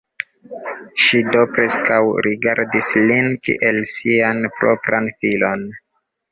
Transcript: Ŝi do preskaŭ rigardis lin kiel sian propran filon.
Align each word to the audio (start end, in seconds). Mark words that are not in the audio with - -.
Ŝi 1.03 1.19
do 1.35 1.43
preskaŭ 1.57 1.99
rigardis 2.29 2.91
lin 3.11 3.31
kiel 3.45 3.79
sian 3.95 4.43
propran 4.59 5.15
filon. 5.23 5.67